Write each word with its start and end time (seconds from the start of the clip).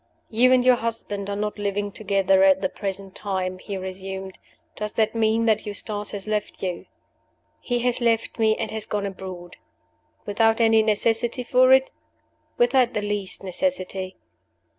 "You 0.31 0.51
and 0.51 0.65
your 0.65 0.77
husband 0.77 1.29
are 1.29 1.35
not 1.35 1.59
living 1.59 1.91
together 1.91 2.43
at 2.43 2.61
the 2.61 2.69
present 2.69 3.13
time," 3.15 3.59
he 3.59 3.77
resumed. 3.77 4.39
"Does 4.75 4.93
that 4.93 5.13
mean 5.13 5.45
that 5.45 5.63
Eustace 5.67 6.09
has 6.09 6.27
left 6.27 6.63
you?" 6.63 6.87
"He 7.59 7.77
has 7.81 8.01
left 8.01 8.39
me, 8.39 8.57
and 8.57 8.71
has 8.71 8.87
gone 8.87 9.05
abroad." 9.05 9.57
"Without 10.25 10.59
any 10.59 10.81
necessity 10.81 11.43
for 11.43 11.71
it?" 11.71 11.91
"Without 12.57 12.95
the 12.95 13.03
least 13.03 13.43
necessity." 13.43 14.15